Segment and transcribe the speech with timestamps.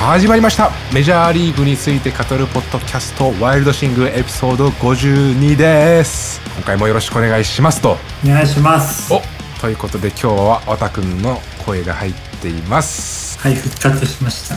[0.00, 0.70] 始まりました。
[0.94, 6.40] メジャーリーグについて語るポッドキャストワイルドシングエピソード52です。
[6.56, 7.98] 今回もよろしくお願いしますと。
[8.24, 9.12] お願いします。
[9.12, 9.20] お
[9.60, 13.38] ということで今日はわたくんの声が入っています。
[13.40, 14.56] はい復活しました。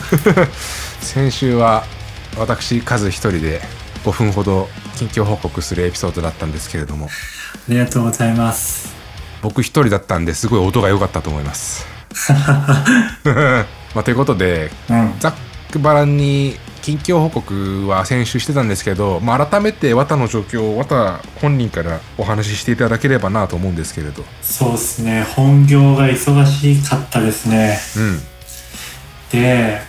[1.06, 1.84] 先週は
[2.38, 3.62] 私カズ一人で
[4.06, 7.08] 5分ほど近況報告するエピソードだったんですけれども。
[7.08, 8.94] ありがとうございます。
[9.42, 11.86] 僕一人だったんですごい音が良かったと思います
[13.94, 15.14] まあということでうん。
[15.20, 15.34] ざっ
[15.72, 24.24] くばらんに近況報告は先週してたんですけど、まあ、改めて綿の状況を綿本人からお話ししていただければなと思うんですけれど。
[24.42, 25.24] そうですね。
[25.24, 27.80] 本業が忙しかったですね。
[27.98, 28.20] うん。
[29.32, 29.80] で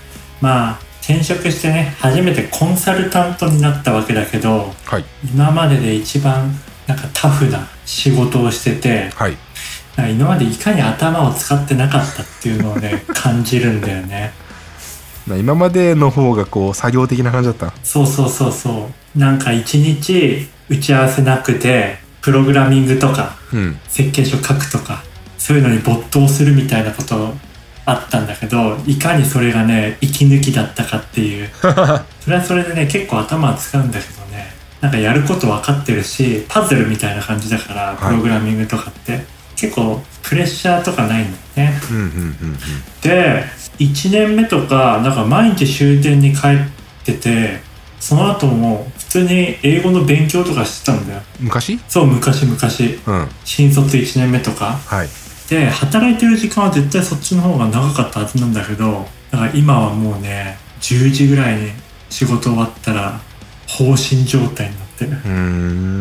[0.41, 5.05] まあ転職してね初めてコンサルタントになったわけだけどはい。
[5.25, 6.53] 今までで一番
[6.87, 9.37] なんかタフな仕事をしててはい
[9.97, 14.33] 今までいかに頭を使ってなかったっていうのをね 感じるんだよね。
[15.27, 19.19] まあ今までの方がこう作業的な感じだったそうそうそうそう。
[19.19, 23.79] なんか一日打ち合わせなくてプログラミングとかうん。
[23.89, 25.03] 設計書書くとか
[25.39, 27.35] そういうのに没頭するみたいなこと
[27.87, 31.51] あったんだけどいかにそれがね息抜きだったかっていう。
[32.21, 34.53] それはそれでね結構頭は使うんだけどね。
[34.81, 37.97] なんかやること分かってるしパズルみたいな感じだからい。
[37.97, 39.25] プログラミングとかって、
[39.57, 41.81] 結構プレッシャーとかないんだよね。
[41.91, 42.59] うんうんうん
[43.03, 43.45] で
[43.79, 46.51] 1年目とかなんか毎日終電に帰っ
[47.05, 47.61] てて
[47.99, 51.23] その後も普通に英語の勉強とかしてたんだよ。
[51.41, 51.81] うん昔？
[51.89, 53.01] そう昔昔。
[53.07, 53.29] うん。
[53.45, 54.79] 新卒1年目とか。
[54.87, 55.09] はい。
[55.49, 61.71] で働いてる時間は絶対そっちの方が長かったはずなんだけどだから今はもうね10時ぐらいに
[62.09, 63.21] 仕事終わったら
[63.69, 65.15] 放心状態になって。
[65.15, 65.31] るうー。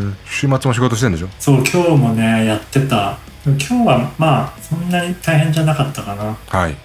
[0.10, 1.30] ん週末も仕事してんでしょ？
[1.40, 3.18] そう今日もねやってた。
[3.46, 6.38] 今日はまあそんなに大変じゃなかったかな。
[6.48, 6.76] はい。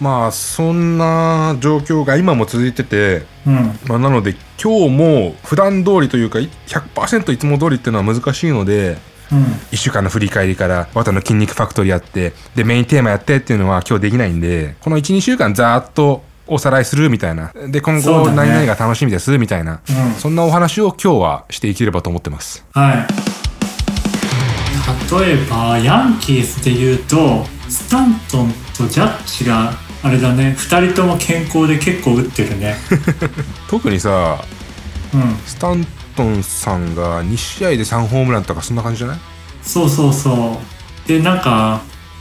[0.00, 3.78] まあそんな状況が今も続いててうん。
[3.86, 8.96] まあ、なので今日も普段通りというか100%いつも通りっていうのは難しいので
[9.32, 9.42] うん。
[9.72, 17.52] 1週間の振り返りから綿の筋肉ファクトリーやってでメインテーマやってっていうのは今日できないんでこの12週間ざーっとおさらいするみたいな。
[17.68, 19.80] で今後何々が楽しみですみたいな。
[19.88, 20.12] うん。
[20.14, 22.64] そんなお話を今日はしていければと思ってます。
[22.72, 23.06] はい。
[25.20, 29.72] 例えばヤンキースで言うとスタントンとジャッジが
[30.02, 30.54] あれだね。
[30.58, 32.76] 2人とも健康で結構打ってるね。
[33.68, 34.38] 特にさ
[35.14, 35.36] うん。
[35.46, 35.86] スタン
[36.16, 39.18] トンさんが2試合で3ホームランとかそんな感じじゃない？
[39.62, 40.58] そうそうそ
[41.04, 41.08] う。
[41.08, 41.80] でなんか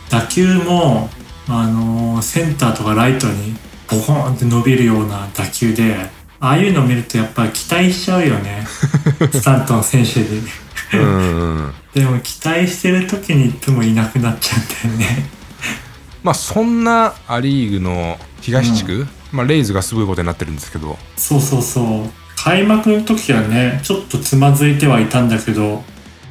[0.09, 1.09] 打球も
[1.49, 3.55] あのーセンターとかライトに
[3.89, 5.95] ボコーンって伸びるような打球で
[6.39, 8.65] ああいうの見るとやっぱり期待しちゃうよね。
[9.31, 10.41] スタントン選手に。
[10.93, 14.55] うんうんでも期待してる時にいつもいなくなっちゃ
[14.85, 15.29] うんだよね。
[16.23, 20.99] まあそんなア・リーグの東地区、まあ、レイズがすごいことになってるんですけど。
[21.15, 22.09] そうそうそう。
[22.35, 25.83] 開幕の時はねちょっとつまずいてはいたんだけど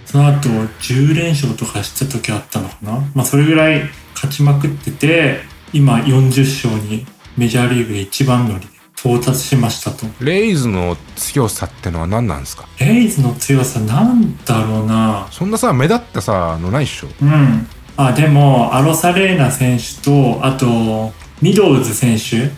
[0.05, 2.93] その後10連勝とかした時あったのかな。
[3.15, 3.83] まあそれぐらい
[4.15, 5.41] 勝ちまくってて
[5.73, 7.05] 今40勝に
[7.37, 8.67] メジャーリーグで一番乗り
[8.97, 10.07] 到達しましたと。
[10.21, 12.67] レイズの強さってのは何なんですか？
[12.81, 15.29] レイズの強さなんだろうな。
[15.31, 17.09] そんなさ目立ったさのないっしょ。
[17.21, 17.69] うん。
[17.99, 22.51] あでもアロサレーナ選手とあとミドルズ選手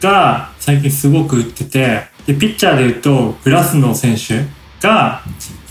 [0.00, 4.44] が最近すごく打っててでピッチャーで言うとグラスノー選手
[4.86, 5.22] が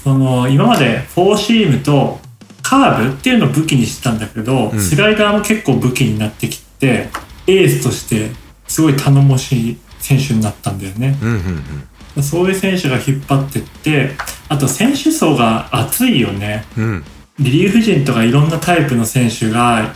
[0.04, 2.20] その今までフォーシームと
[2.62, 4.80] カーブっていうのを武器にしてたんだけど、うん。
[4.80, 7.10] スライダーも結構武器になってきて
[7.46, 8.32] エースとして
[8.74, 11.16] すごい頼もしい選手になったんだよね。
[11.22, 14.12] うんうんうんそういう選手が引っ張ってって
[14.48, 16.66] あと選手層が厚いよね。
[16.76, 17.06] うん
[17.40, 19.94] リリーフ陣とかいろんなタイプの選手が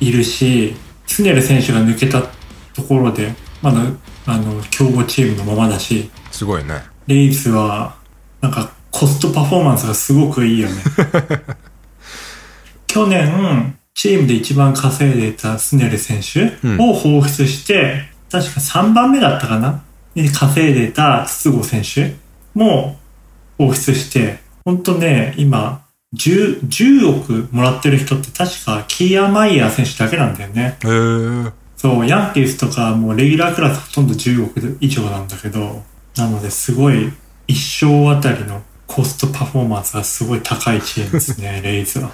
[0.00, 0.74] いるし、
[1.06, 2.22] スネル選手が抜けた
[2.74, 3.80] ところで、まだ、
[4.26, 7.96] あの、強豪チームのままだし、すごいねレイズは、
[8.42, 10.74] なんか、コストパフォーマンスがすごくいいよね。
[12.86, 19.84] 去年、チームで一番稼いでいたスネル選手うんを放出して、確か3番目だったかな？
[20.16, 22.16] に稼いでいた筒香選手
[22.52, 22.96] も
[23.58, 25.84] 放出して、ほんとね、今、
[26.16, 30.78] 10, 10億もらってる人って確かキーアマイヤー選手だけなんだよね。
[30.84, 30.88] へ
[31.48, 35.82] えそう、ヤンキースとかもうレギュラークラスほとんど10億以上なんだけど、
[36.16, 37.12] なのですごい
[37.46, 42.10] 一生あたりのコストパフォーマンスがすごい高いチームですね、レイズは。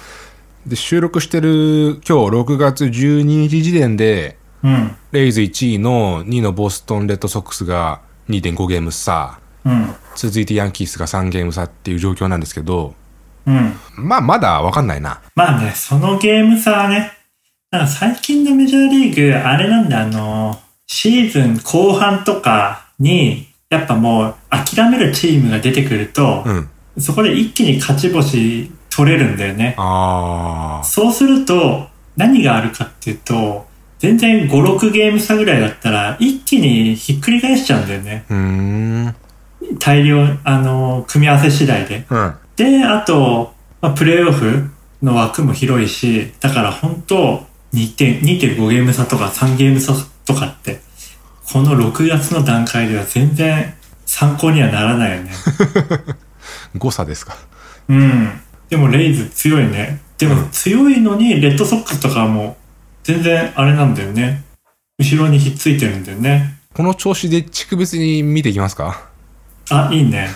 [0.67, 12.95] で収録してる今日6月12日時点でうん、レイズ1位の2位のボストンレッドソックスが2.5ゲーム差うん、続いてヤンキースが3ゲーム差っていう状況なんですけど
[13.45, 13.73] うん。
[13.95, 17.11] まあまだわかんないなまあね、そのゲーム差はね、
[17.71, 26.69] なんか最近のメジャーリーグ、あれなんだ、あの、シーズン後半とかに、やっぱもう諦めるチームが出てくると、うん。
[26.97, 29.75] そこで一気に勝ち星取れるんだよね。
[29.77, 31.87] あそうすると、
[32.17, 33.65] 何があるかっていうと、
[34.01, 39.13] 全然5、6ゲーム差ぐらいだったら、一気にひっくり返しちゃうんだよね。
[39.77, 42.07] 大量、あの、組み合わせ次第で。
[42.09, 42.33] うん。
[42.55, 44.71] で、あと、まあ、プレイオフ
[45.03, 47.45] の枠も広いし、だから本当
[47.75, 49.93] 2点、2.5ゲーム差とか3ゲーム差
[50.25, 50.81] とかって、
[51.53, 53.71] この6月の段階では全然
[54.07, 55.31] 参考にはならないよね。
[56.75, 57.37] 誤差ですか。
[57.87, 58.31] うん。
[58.67, 60.01] でもレイズ強いね。
[60.17, 62.57] でも強いのに、レッドソックスとかも
[63.03, 64.43] 全然あれなんだよね。
[64.99, 66.59] 後ろにひっついてるんだよね。
[66.73, 69.09] この調子で地区別に見ていきますか？
[69.69, 70.29] あ、いいね。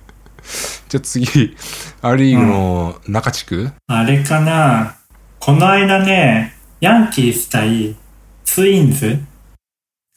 [0.88, 1.56] じゃあ次、
[2.02, 4.96] ア・リーグの中地区、あれかな
[5.38, 7.96] この間ね、ヤンキース対
[8.44, 9.20] ツインズ？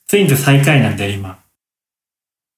[0.08, 1.40] ツインズ最下位なんだよ、今。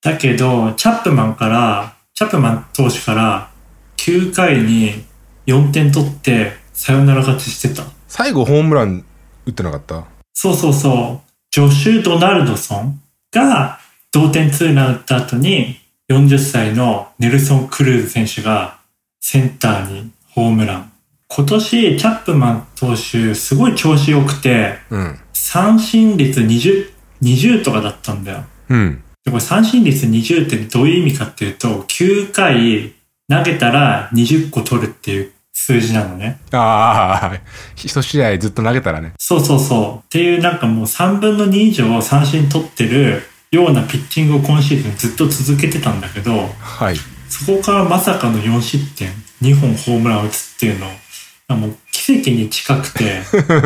[0.02, 3.50] だけど、チャップマンから、チャップマン投手から、
[3.98, 5.06] 9回に
[5.46, 7.84] 4点取って、サヨナラ勝ちしてた。
[8.16, 9.04] 最後ホームラン
[9.48, 10.06] 打ってなかった？
[10.36, 11.32] そうそうそう。
[11.50, 13.02] ジョシュ・ドナルドソン
[13.32, 13.80] が
[14.12, 15.80] 同点ツーラン打った後に
[16.12, 18.78] 40歳のネルソン・クルーズ選手が
[19.20, 20.92] センターにホームラン。
[21.28, 25.20] 今年チャップマン投手すごい調子良くてうん。
[25.34, 26.92] 三振率20、
[27.24, 28.44] 20とかだったんだよ。
[28.70, 29.04] うん。
[29.26, 32.94] でこれ三振率20ってどういう意味かっていうと9回
[33.28, 35.32] 投げたら20個取るっていう
[35.66, 36.42] 数字なのね。
[36.52, 37.40] ああ、
[37.78, 39.14] 一試合ずっと投げたらね。
[39.18, 40.06] そうそうそう。
[40.06, 46.98] っていうなんかもう3分の2以上三振取ってるようなピッチングを今シーズンずっと続けてたんだけど、はい。
[47.30, 49.08] そこからまさかの4失点、
[49.42, 53.22] 2本ホームラン打つっていうの、もう奇跡に近くて、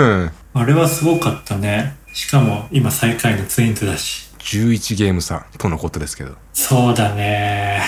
[0.54, 1.96] あれはすごかったね。
[2.14, 4.30] しかも今最下位のツインズだし。
[4.38, 6.36] 11ゲーム差とのことですけど。
[6.54, 7.82] そうだね。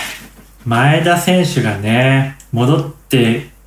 [0.66, 3.59] 前田選手がね、戻ってき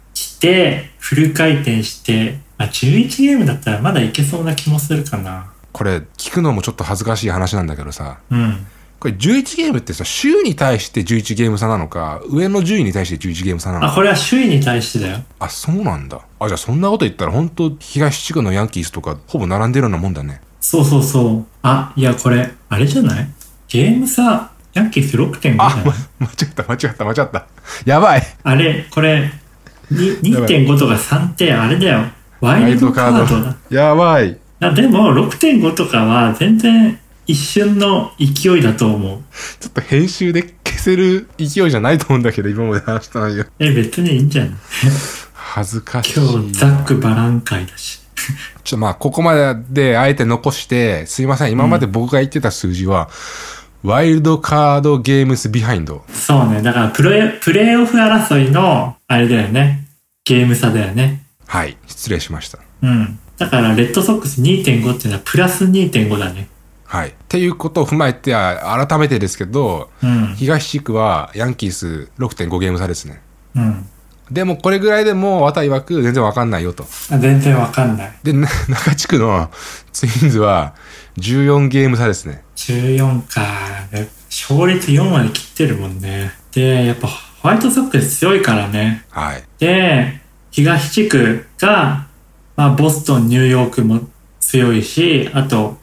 [0.43, 5.53] て、フル回転して、まあ、11ゲームだったらまだいけそうな気もするかな。
[5.73, 8.67] これ、聞くのもちょっと恥ずかしい話なんだけどさ、うん。
[9.01, 13.95] これ11ゲームってさ、週に対して11ゲーム差なのか、上の順位に対して11ゲーム差なのあ、か。
[13.97, 15.25] これは首位に対してだよ。
[15.41, 16.21] あ、そうなんだ。
[16.39, 20.41] あ、じゃあそんなこと言ったら本当東地区のヤンキースとか、ほぼ並んでるようなもんだね。
[20.61, 21.47] そうそうそう。
[21.63, 23.29] あ、いや、これ、あれじゃない？
[23.67, 25.85] ゲーム差、ヤンキース6.5じゃあ、ない？
[25.85, 27.47] ま、間違った、間違った、間違った。
[27.85, 28.23] やばい。
[28.45, 29.33] あれ、これ、
[29.91, 32.05] 2.5とか3ってあれだよ。
[32.41, 33.57] ワイルドカードだ。
[33.71, 34.39] やばい。
[34.61, 39.21] あでも、6.5とかは全然一瞬の勢いだと思う。
[39.61, 43.45] ちょっと編集で消せる勢いじゃないと思うんだけど、今まで話した内容。
[43.59, 44.53] え、別にいいんじゃない？
[45.35, 46.21] 恥ずかしい。
[46.21, 48.01] 今日、ザックバラン会だし。
[48.65, 51.53] ちょ、まあ、ここまでであえて残して、すいません。
[51.53, 53.09] 今まで僕が言ってた数字は、
[53.83, 56.05] ワイルドカードゲームスビハインド。
[56.13, 56.63] そうね。
[56.63, 59.87] だからプレイ、プレイオフ争いの、あれだよね。
[60.25, 61.25] ゲーム差だよね。
[61.47, 61.77] はい。
[61.87, 62.59] 失礼しました。
[62.83, 63.19] うん。
[63.39, 66.49] だから、レッドソックス2.5っていうのはプラス2.5だね。
[66.85, 67.09] はい。
[67.09, 70.35] っていうことを踏まえて、あ改めてですけど、うん。
[70.37, 73.21] 東地区はヤンキース6.5ゲーム差ですね。
[73.57, 73.87] うん。
[74.31, 76.85] でも、これぐらいでも、綿曰く全然わかんないよと。
[77.11, 78.13] あ全然わかんない。
[78.23, 79.51] で、な中地区の
[79.93, 80.75] ツインズは
[81.19, 82.43] 14ゲーム差ですね。
[82.71, 83.89] 14か。
[83.91, 86.33] で勝率4まで切ってるもんね。
[86.53, 89.05] で、やっぱホワイトソックス強いからね。
[89.11, 89.43] はい。
[89.59, 92.07] で、東地区が、
[92.57, 94.01] まあ、ボストン、ニューヨークも
[94.41, 95.77] 強いし、あと、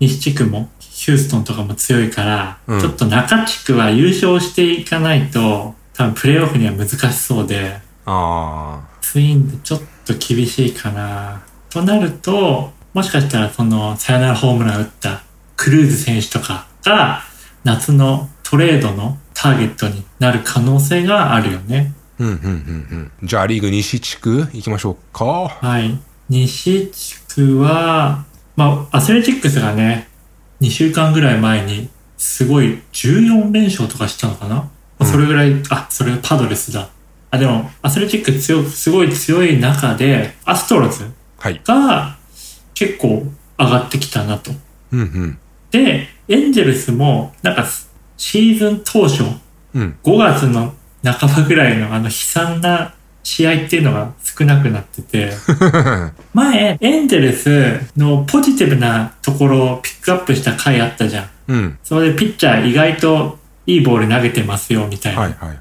[0.00, 11.42] 西地区も、ヒューストンとかも強いから、うんちょっと中地区は優勝していかないと、多分プレイオフには難しそうで、あツインでちょっと厳しいかな。
[11.68, 15.22] となると、もしかしたらその、サヨナラホームラン打った
[15.56, 17.22] クルーズ選手とかが、
[17.64, 21.92] 夏のトレードのターゲットになる可能性があるよね。
[22.18, 22.24] ー。
[22.24, 23.26] うん、うん、うん、うん。
[23.26, 25.24] じゃあ、リーグ西地区行きましょうか。
[25.24, 25.98] はい。
[26.28, 28.24] 西地区は、
[28.56, 30.08] まあ、アスレチックスがね、
[30.60, 34.70] 2週間ぐらい前に、すごい14連勝とかしたのかな、ま
[35.00, 36.88] あそれぐらい、あ、それパドレスだ。
[37.30, 41.04] あ、でも、アスレチックス強、すごい強い中で、アストロズ
[41.38, 41.60] はい。
[41.64, 42.16] が
[42.74, 43.26] 結構
[43.58, 44.52] 上がってきたなと。
[44.92, 45.38] うん、うん。
[45.74, 47.66] で、エンジェルスも、なんか、
[48.16, 49.24] シーズン当初、
[49.74, 49.98] うん。
[50.04, 55.32] 5月の半ばぐらいのあの悲惨な試合っていうのが少なくなってて、
[56.32, 61.26] 前、エンゼルスのポジティブなところをピックアップした回あったじゃん。
[61.48, 61.78] うん。
[61.82, 65.22] それでピッチャー意外といいボール投げてますよ、みたいな。
[65.22, 65.58] はい、はい、はい。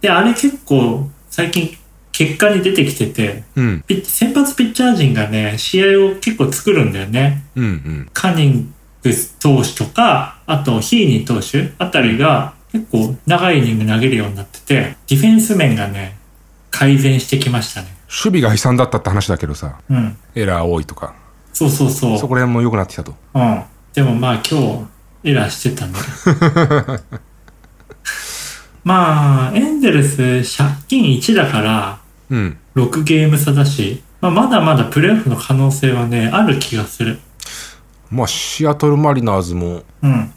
[0.00, 1.76] で、あれ結構最近
[2.10, 7.44] 結果に出てきてて、うん、先発ピッチャー陣がね、試合を結構作るんだよね。
[7.54, 8.08] うん、うん。
[8.12, 8.73] カニン
[9.40, 16.16] 投手とか、あとヒーニー投手あたりが結構長いイニング投げるようになってて、ディフェンス面がね、
[16.70, 17.88] 改善してきましたね。
[18.08, 20.16] 守備が悲惨だったって話だけどさ、うん。
[20.34, 21.14] エラー多いとか、
[21.52, 22.18] そうそうそう。
[22.18, 23.14] そこら辺も良くなってきたと。
[23.34, 23.62] うん。
[23.92, 24.88] でもまあ今
[25.22, 25.94] 日、エラーしてたね。
[28.84, 32.58] まあ、エンゼルス借金1だから、うん。
[32.76, 37.18] 6ゲーム差だし、まあ、まだまだプレーオフの可能性はね、ある気がする。
[38.14, 40.32] まあ、シアトルマリナーズもうん。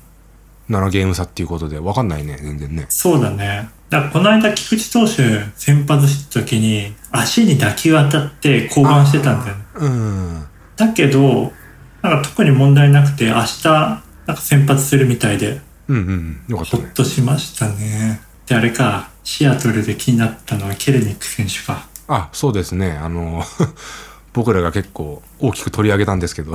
[0.69, 2.87] 7ゲーム差っていうことで、わかんないね、全然ね。
[2.89, 3.69] そうだね。
[3.89, 9.63] だからこの間、菊池投手先発した時に、足に打球当たって降板してたんだよね。
[9.75, 10.45] うん。
[10.75, 11.53] だけど、
[12.01, 16.43] なんか特に問題なくて、明日、なんか先発するみたいで、うんうんうん。
[16.49, 16.83] よかったね。
[16.83, 18.19] ほっとしましたね。
[18.45, 21.87] で、あれか、シアトルで気になったのはケルニック選手か。
[22.09, 22.91] あ、そうですね。
[22.91, 23.43] あの、
[24.33, 26.53] 僕らが結構大きく取り上げたんですけど。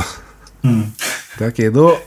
[0.64, 0.93] うん。
[1.39, 1.99] だけど、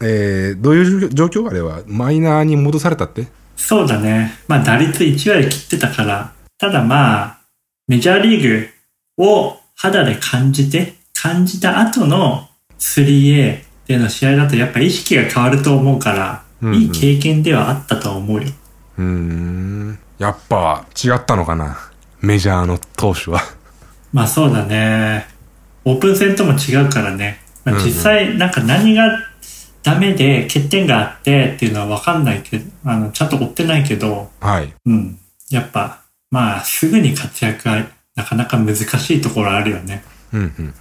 [0.00, 1.48] えー、どういう状況？
[1.48, 1.82] あれは？
[1.86, 3.26] マイナーに戻されたって？
[3.56, 4.32] そうだね。
[4.48, 7.40] まあ打率1割切ってたから、ただまあ、
[7.88, 8.66] メジャーリー
[9.18, 18.48] グを肌で感じて、感じた後の 3A での試合だとやっぱ意識が変わると思うから、うんうんいい経験ではあったと思うよ。
[18.98, 19.98] うーん。
[20.18, 21.90] やっぱ違ったのかな？
[22.20, 23.40] メジャーの投手は。
[24.12, 25.26] まあそうだね。
[25.86, 27.39] オープン戦とも違うからね。
[27.64, 29.18] まあ、実際なんか何が
[29.82, 34.72] ダメで欠点があってっていうのはわかんないけど、あの、ちゃんと追ってないけど、はい。
[34.86, 35.18] うん。
[35.50, 38.82] やっぱ、まあすぐに活躍はなかなか難し
[39.16, 40.04] いところあるよね。
[40.32, 40.74] うんうんうん。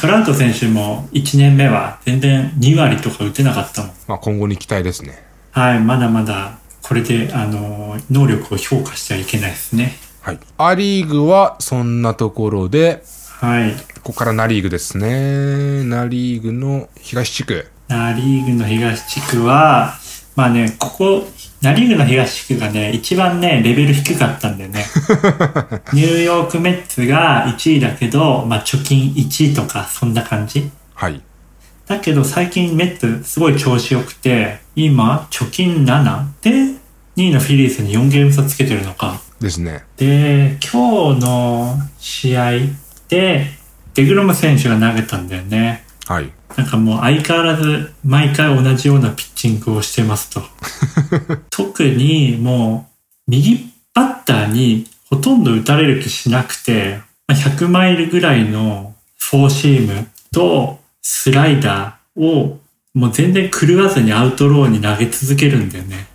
[0.00, 3.92] トラウト選手も1年目は全然2割とか打てなかったもん。
[4.08, 5.22] まあ今後に期待ですね。
[5.50, 9.94] はい、まだまだこれで、あの、能力を評価してはいけないですね。
[10.20, 10.38] はい。
[10.58, 13.02] アリーグはそんなところで、
[13.42, 13.74] はい。
[14.04, 15.82] ここからナリーグですね。
[15.82, 17.66] ナリーグの東地区。
[17.88, 19.94] ナリーグの東地区は、
[20.36, 21.26] まあね、ここ、
[21.60, 24.84] ナリーグの東地区がね、一番ね、レベル低かったんだよね。
[25.92, 30.70] ニューヨークメッツが1位だけど、まあ貯金1位とか、そんな感じ。
[30.94, 31.20] はい。
[31.88, 36.50] だけど最近メッツすごい調子良くて、今、貯金7で、
[37.16, 39.20] 2位のフィリーズに4ゲーム差つけてるのか。
[39.40, 39.82] ですね。
[39.96, 42.52] で、今日の試合
[43.12, 43.44] で、
[43.92, 45.84] デグロム選手が投げたんだよね。
[46.06, 46.32] はい。
[46.56, 50.42] なんかもう相変わらず毎回同じようなピッチングをしてますと。
[51.50, 52.88] 特にも
[53.28, 62.60] う右バッターにほとんど打たれる気しなくて、まあ100マイルぐらいのフォーシームとスライダーを
[62.94, 66.06] もう全然狂わずにアウトローに投げ続けるんだよね。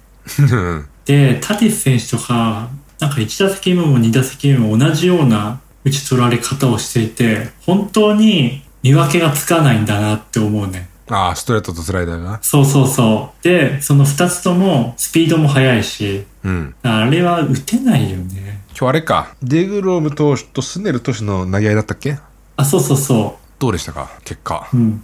[1.05, 10.89] で、タティス選手とか、なんか1打席目も2打席目も同じような打ち取られ方をしていて、本当に見分けがつかないんだなって思うね。
[11.09, 12.39] ああ、ストレートとスライダーが？
[12.41, 13.43] そうそうそう。
[13.43, 16.75] で、その2つともスピードも速いし、うん。
[16.83, 18.61] あれは打てないよね。
[18.71, 19.35] 今日あれか。
[19.41, 22.17] デグローム投手とスネル投手の投げ合いだったっけ？
[22.57, 24.11] あ、そうそうそどうでしたか？
[24.25, 24.67] 結果。
[24.73, 24.77] う。
[24.77, 25.03] うん。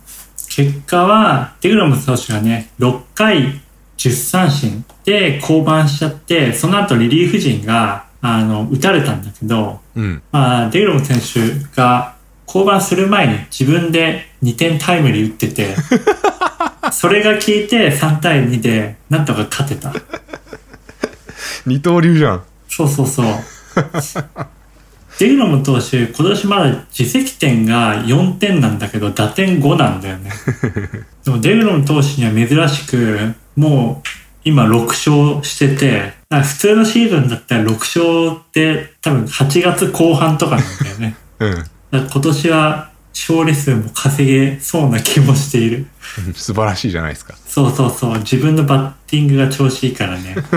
[0.49, 3.61] 結果は、デグロム投手がね、6回
[3.97, 10.23] 10三振で降板しちゃって、その後リリーフ陣が、あの、打たれたんだけど、うん。
[10.31, 12.15] まあ、デグロム選手が
[12.45, 15.75] 降板する前に自分で2点タイムリー打ってて、
[16.93, 19.93] それが効いて3対2でなんとか勝てた。
[21.65, 22.43] 二刀流じゃん。
[22.69, 23.25] そうそうそう。
[25.19, 30.31] デグロム投手、今年まだ自責点が4点なんだけど、打点5なんだよね。
[31.25, 34.07] でもデグロム投手には珍しく、もう
[34.45, 41.15] 今6勝してて、普通のシーズンだったら6勝って多分8月後半とかなんだよね。
[41.39, 41.63] うん。
[41.91, 45.85] 今年は勝利数も稼げそうな気もしている。
[46.33, 47.35] 素晴らしいじゃないですか。
[47.45, 48.17] そうそうそう。
[48.19, 50.35] 自分のバッティングが調子いいからね。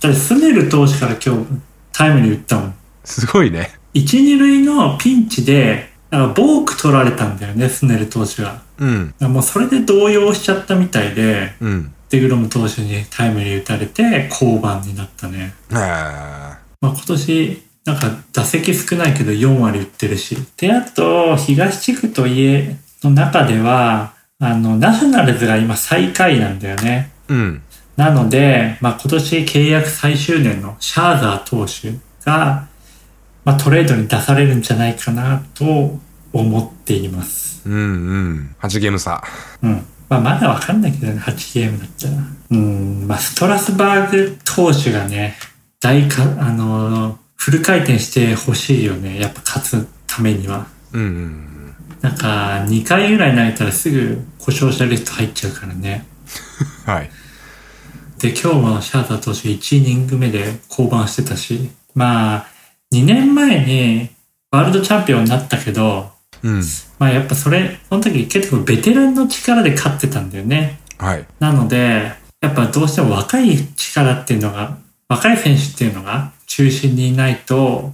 [0.00, 1.46] だってスネル投手から今日
[1.92, 2.74] タイムに打ったもん。
[3.04, 3.70] すごいね。
[3.94, 8.48] 一二塁のピンチで、なんかボーク取られたんだよね、スネル投手が。
[8.48, 9.14] だかうん。
[9.18, 11.92] らもうそれで動揺しちゃったみたいで、うん。
[12.10, 15.54] デグロム投手にタイムリー打たれて降板になったね。
[15.72, 20.36] あまあ今年、なんか打席少ないけど4割打ってるし。
[20.56, 27.12] で、あと、東地区と家の中では、あの、ナショナルズが今最下位なんだよね。
[27.28, 27.62] ーうん。
[27.96, 31.92] なので、まあ今年契約最終年のシャーザー投手
[32.24, 32.66] が、
[33.44, 35.98] まあトレードに出されるんじゃないかなと
[36.32, 37.62] 思っています。
[37.66, 38.56] うんうん。
[38.60, 39.22] 8ゲーム差。
[39.62, 39.86] うん。
[40.10, 42.12] まあまだわかんないけどね、8ゲームだったら。
[42.50, 45.36] うん、まあストラスバーグ投手がね、
[45.78, 49.20] 大か、あのフル回転してほしいよね。
[49.20, 50.66] やっぱ勝つためには。
[50.92, 51.74] うんうん。
[52.00, 56.04] なんか、2回ぐらい投げたらすぐ故障者リスト入っちゃうからね。
[56.84, 57.10] はい。
[58.18, 62.46] で、今日もシャーザー投手1イニング目で降板してたし、まあ、
[62.92, 64.10] 2年前に
[64.50, 66.10] ワールドチャンピオンになったけど、
[66.42, 66.62] うん。
[66.98, 70.80] まあやっぱそれ、その時結構ベテランの力で勝ってたんだよね。
[70.98, 71.26] はい。
[71.38, 74.78] なので、やっぱどうしても若い力っていうのが、
[75.08, 77.92] 若い選手っていうのが中心にいないと、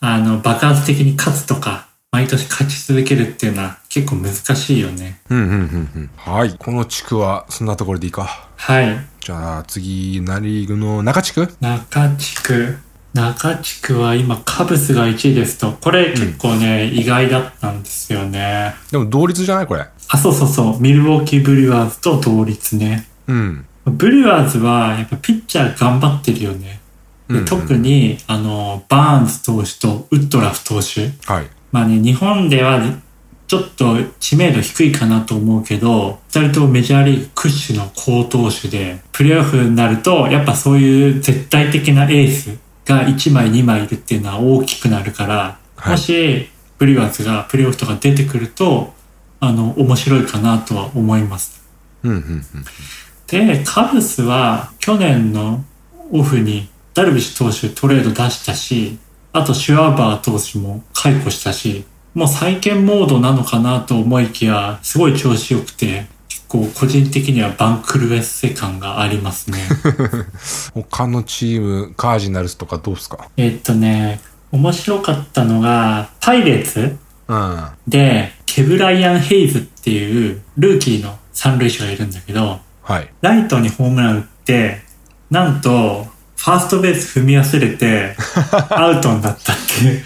[0.00, 5.20] あの、爆発的に勝つとか、毎年勝ち続けるっていうのは結構難しいよね。
[5.28, 6.10] うん、うん、うん、うん。
[6.16, 6.54] はい。
[6.58, 8.48] この地区は、そんなところでいいか。
[8.56, 8.98] はい。
[9.20, 11.52] じゃあ、次、ナリーグの中地区？
[11.60, 12.78] 中地区。
[13.18, 15.72] 中地区は今カブスが1位ですと。
[15.72, 18.74] これ結構ね、意外だったんですよね。
[18.92, 19.84] でも、同率じゃないこれ。
[20.08, 20.80] あ、そうそうそう。
[20.80, 23.08] ミルウォーキーブリュワーズと同率ね。
[23.26, 23.66] うん。
[23.86, 26.80] ブリュワーズはやっぱピッチャー頑張ってるよね。
[27.28, 31.10] でうんうん特に、あの、バーンズ投手とウッドラフ投手。
[31.30, 31.46] はい。
[31.72, 32.80] まあね、日本では
[33.48, 48.92] ちょっと知名度低いかなと思うけど、二人ともメジャーリーグ屈指の好投手で、プレーオフになると、やっぱそういう絶対的なエースが1枚2枚いるっていうのは大きくなるから、はいもし、ブリュワーズがプレーオフとか出てくると、
[49.40, 51.62] あの、面白いかなとは思います。
[52.02, 52.44] うん、うん、うん。
[53.28, 55.64] で、カブスは去年の
[56.10, 58.98] オフにダルビッシュ投手トレード出したし、
[59.32, 66.17] あとシュワーバー投手も解雇したし、もう再建モードなのかなと思いきや、すごい調子良くて、結
[66.48, 69.58] 構個人的にはバンクルエッセ感がありますね。
[70.74, 73.28] 他のチーム、カージナルスとかどうすか？
[73.36, 74.20] えっとね、
[74.52, 76.96] 面白かったのが、パイレーツ
[77.28, 77.64] うん。
[77.86, 83.08] で、ケブライアン・ヘイズっていうルーキーの三塁手がいるんだけど、はい。
[83.20, 84.80] ライトにホームラン打って、
[85.30, 88.16] なんと、ファーストベース踏み忘れて、
[88.70, 90.02] アウトになったっていう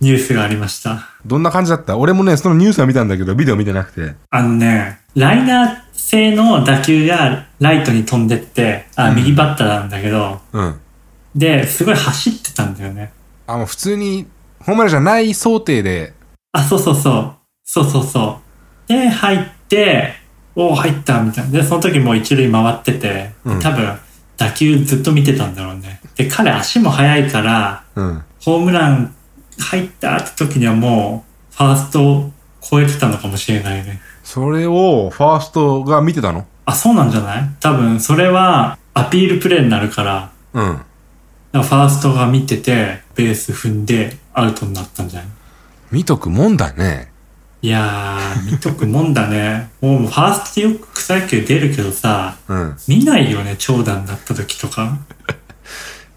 [0.00, 1.10] ニュースがありました。
[1.26, 1.98] どんな感じだった？
[1.98, 4.14] 俺もね、そのニュースは見たんだけど、ビデオ見てなくて。
[4.30, 10.80] あのね、ライナー製の打球がライトに飛んでって、あ、右バッターなんだけど、うん。
[11.34, 13.12] で、すごい走ってたんだよね。
[13.46, 14.26] あ、もう普通に、
[14.60, 16.12] ホームランじゃない想定で、
[16.52, 17.34] あ、そうそうそう。
[17.64, 18.40] そうそうそ
[18.86, 18.88] う。
[18.88, 20.12] で、入って、
[20.54, 21.50] おお、入った、みたいな。
[21.50, 23.98] で、その時もう一塁回ってて、多分、
[24.36, 26.00] 打球ずっと見てたんだろうね。
[26.16, 28.22] で、彼足も速いから、うん。
[28.42, 29.14] ホームラン
[29.58, 34.00] 入ったって時にはもう、ファーストを超えてたのかもしれないね。
[34.26, 36.46] それを、ファーストが見てたの？
[36.64, 37.48] あ、そうなんじゃない？
[37.60, 40.64] 多分、それは、アピールプレーになるから、うん。
[40.72, 40.84] だか
[41.52, 45.28] らファーストが見てて、ベース踏んで、アウトになったんじゃない？
[45.92, 47.12] 見とくもんだね。
[47.62, 49.70] いやー、見とくもんだね。
[49.80, 52.76] もう、ファーストでよく草野球出るけどさ、うん。
[52.88, 54.98] 見ないよね、長打になった時とか。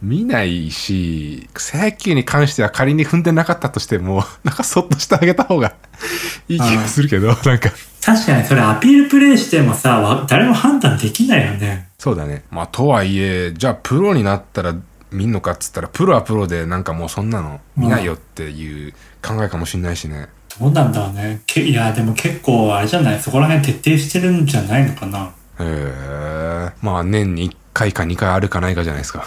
[0.01, 5.73] 見ないし、草野球に関しては仮に踏んでなかったとしても、 なんかそっとしてあげた方が
[6.47, 7.69] いい気がするけど、なんか。
[8.01, 11.89] 確かにそれアピールプレイしてもさ、わ誰も判断できないよね。
[11.99, 12.43] そうだね。
[12.49, 14.73] まあ、とはいえ、じゃあプロになったら
[15.11, 20.27] 見んのかっつったら、プロはプロでなんかもうそんなの見ないよっていう考えかもしんないしね。
[20.59, 21.41] どうなんだろうね。
[21.45, 23.19] けいや、でも結構、あれじゃない？
[23.19, 25.25] そこら辺徹底してるんじゃないのかな。
[25.25, 26.69] へえ。
[26.81, 29.25] まあ、年に1回か2回あるかないかじゃないですか。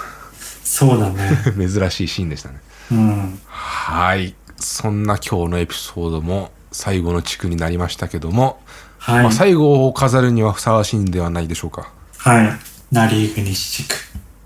[0.64, 1.30] そうだね。
[1.56, 2.56] 珍しいシーンでしたね。
[2.90, 3.40] うん。
[3.46, 4.34] はい。
[4.56, 8.60] そんな今日のエピソードも最後の地区になりましたけども、
[8.98, 9.22] はい。
[9.24, 11.88] まあ、最後を飾るにはふさわしいんではないでしょうか。
[12.18, 12.52] はい。
[12.92, 13.96] ナリーグ西地区。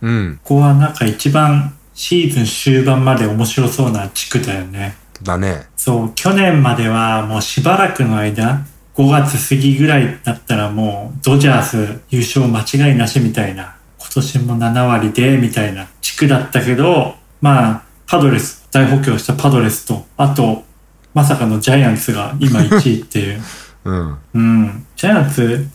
[0.02, 0.40] うん。
[0.42, 4.96] ここはなんか一番シーズン終盤まで面白そうな地区だよね。
[5.22, 5.66] だね。
[5.76, 20.64] そう、去年まではもうしばらくの間、5月過ぎぐらいだったらもうドジャース優勝間違いなしみたいな、今年も7割でみたいな地区だったけど、まあ、パドレス、大補強したパドレスと、あと、
[21.12, 23.42] まさかのジャイアンツが今1位っていう。
[23.84, 24.16] うん。
[24.32, 24.86] うん。
[24.96, 25.68] ジャイアンツ、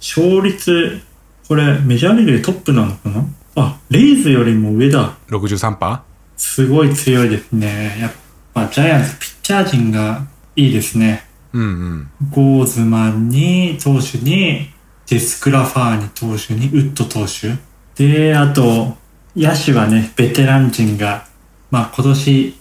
[0.00, 1.00] 勝率、
[1.46, 3.24] これメジャーリーグでトップなのかな？
[3.54, 5.14] あ、レイズよりも上だ。
[5.28, 6.00] 63%?
[6.36, 7.98] すごい強いですね。
[8.00, 8.12] やっ
[8.52, 11.24] ぱジャイアンツピッチャー陣がいいですね。
[11.52, 12.10] うんうん。
[12.30, 14.68] ゴーズマンに、投手に、
[15.08, 17.54] デスクラファーニ投手に、ウッド投手。
[17.94, 18.98] で、あと、
[19.36, 21.26] 野手はね、ベテラン陣が、
[21.70, 22.58] まあ今年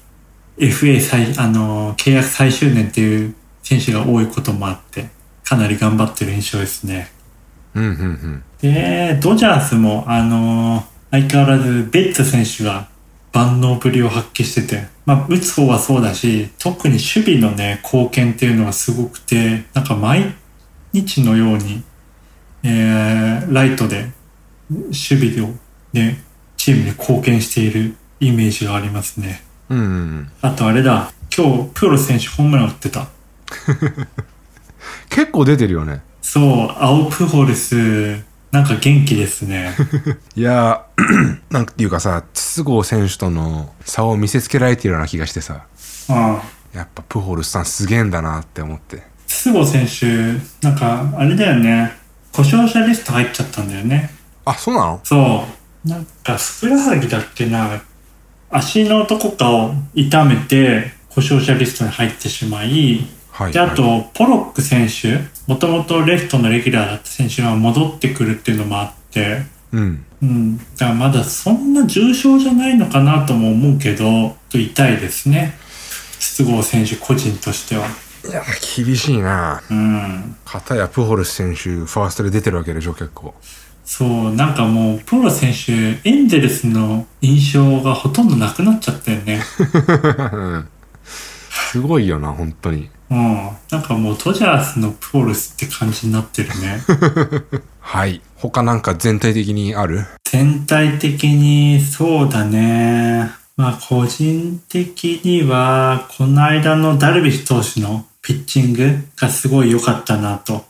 [0.58, 5.10] FA 最、あの、契約最終年っていう選手が多いこともあって、
[5.44, 7.10] かなり頑張ってる印象ですね。
[7.74, 8.44] うんうんうん。
[8.62, 12.90] で、ドジャースも、あのー相変わらずベッツ選手が
[13.32, 20.34] 万能ぶりを発揮してて、まあ、打つ方はそうだし、特に守備のね、貢献っていうのがすごくて、なんか毎
[20.94, 21.84] 日のように、
[22.64, 24.10] えー、ライトで
[24.70, 24.94] 守
[25.34, 25.54] 備を
[25.94, 26.22] ね、
[26.66, 29.44] チームに貢献しているイメージがありますね。
[29.70, 30.32] うん。
[30.42, 33.08] あとあれだ、今日、プロ選手ホームラン打ってた。
[35.10, 38.20] 結構出てるよねそう、青プホルス、
[38.52, 39.76] なんか元気ですね。
[40.36, 45.66] いやー なんていうかさ筒香選手との差を見せつけられてるような気がしてさ
[46.10, 46.16] うん。
[46.74, 51.92] やっぱプホルスさんすげえんだなって思って筒香選手、なんか、あれだよね。
[52.32, 54.10] 故障者リスト入っちゃったんだよね。
[54.46, 55.00] あそうなの？
[55.04, 55.65] そう。
[55.86, 57.82] なんか、ふくらはぎだっけな。
[58.50, 70.58] 足のどこかを痛めて、故障者リストに入ってしまい、はいで、あと、はいポロック選手、もともとレフトのレギュラーだった選手が戻ってくるっていうのもあって、うんうん。
[70.58, 75.58] だからまだそんな重症じゃないのかなとも思うけど、痛いですね。
[76.20, 77.88] 筒香選手個人としては。
[78.28, 78.42] いや
[78.76, 80.36] 厳しいなうん。
[80.46, 83.36] 片やプホルス選手ファーストで出てるわけでしょ結構
[83.86, 85.72] そう、なんかもう、プロ選手、
[86.10, 89.42] エンゼルスの印象がほとんどなくなっちゃったよね。
[91.72, 93.50] すごいよな本当にうん。
[93.70, 96.82] なんかもう、ドジャースのプロレスって感じになってるね。
[97.80, 100.06] はい他なんか全体的にある？
[100.24, 103.30] 全体的に、そうだね。
[103.56, 110.66] まあ、個人的には、この間のダルビッシュ投手のピッチングがすごい良かったなと。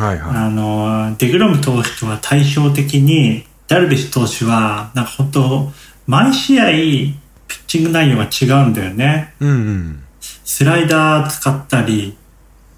[0.00, 5.72] はいはあの、デグロム投手とは対照的に、ダルビッシュ投手は、なんか本当
[6.06, 7.14] 毎試合、ピ
[7.48, 9.34] ッチング内容が違うんだよね。
[9.42, 10.02] いうんうん。
[10.20, 12.16] スライダー使ったり、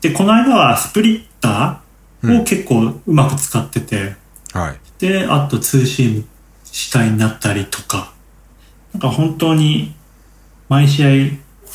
[0.01, 4.17] で、この間はスプリッターを結構うまく使ってて、
[4.53, 4.77] はい。
[4.99, 6.25] で、あとツーシーム
[6.65, 8.13] 主体になったりとか、
[8.93, 9.95] なんか本当に
[10.69, 11.11] 毎試合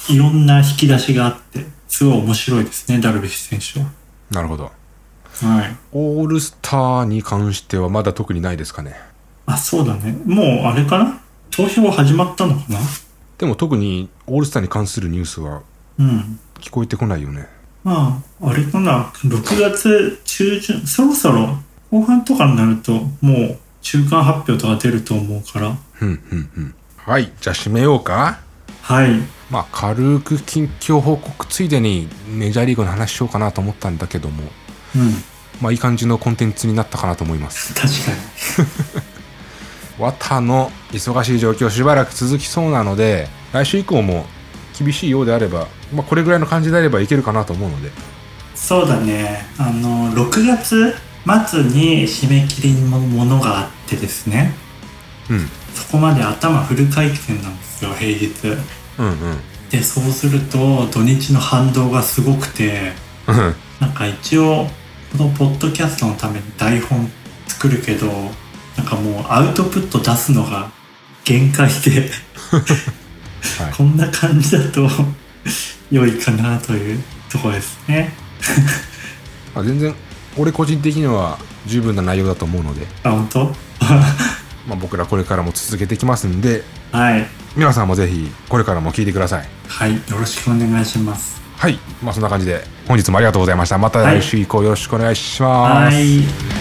[0.10, 3.60] いろんな引き出しがあって、すごい面白いですね、ダルビッシュ選
[4.30, 4.70] なるほど。
[4.70, 4.77] 手
[5.46, 5.56] は。
[5.56, 5.76] はい。
[5.92, 8.96] オールスターに関してはまだ特にないですかね
[9.46, 10.18] あ、そうだね。
[10.26, 11.20] もうあれかな？
[11.52, 12.80] 投票始まったのかな？
[13.38, 15.62] でも特にオールスターに関するニュースは
[16.00, 16.40] うん。
[16.60, 17.48] 聞こえてこないよね
[17.84, 21.58] まあ、あれかな ?6 月中旬、そろそろ
[21.90, 25.68] 後半とかになると、もう中間発表とか出ると思うから。
[26.02, 28.42] うんうんうんはいじゃあ締めようか
[28.82, 29.12] はい。
[29.50, 34.44] まあ軽く近況報告ついでにメジャーリーグの話しようかなと思ったんだけども
[34.96, 35.12] うん。
[35.62, 38.12] まあいい感じのコンテンツになったかなと思います確か
[38.62, 38.68] に。
[40.00, 44.28] 綿の忙しい状況しばらく続きそうなので来週以降も
[44.78, 47.90] 厳しいようであれば、まあ、これぐらいの感じであればいけるかなと思うので
[48.58, 49.46] そうだね。
[49.58, 50.96] あの、6月
[51.50, 54.54] 末に締め切りのものがあってですね。
[55.30, 58.34] うんそこまで頭フル回転なんですよ、平日。
[58.98, 59.38] うんうん
[59.70, 62.94] で、そうすると土日の反動がすごくて、
[63.28, 64.68] うんなんか一応、
[65.18, 67.10] このポッドキャストのために台本
[67.48, 68.08] 作るけど、
[68.76, 70.72] なんかもうアウトプット出すのが
[71.24, 74.88] 限界で、はいこんな感じだと
[75.90, 78.12] 良いかなというところですね。
[79.56, 79.96] まあ、全然
[80.38, 83.56] 俺個人的には十分な内容だと思うので、あ、本当？
[84.68, 87.26] まあ、僕らこれからも続けていきますんではい。
[87.56, 89.94] 皆さんもぜひこれからも聞いてくださいはい。
[89.94, 91.42] よろしくお願いします。
[91.58, 91.80] はい。
[92.04, 93.78] まあそんな感じで本日もありがとうございました。
[93.78, 96.57] また来週以降よろしくお願いします、はい。